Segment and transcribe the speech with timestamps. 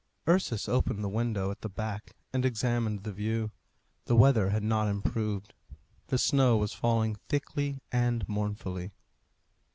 [0.27, 3.51] Ursus opened the window at the back and examined the view.
[4.05, 5.53] The weather had not improved.
[6.07, 8.93] The snow was falling thickly and mournfully.